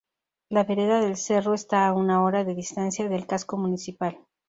[0.49, 4.17] La Vereda el Cerro está a una hora de distancia del casco municipal.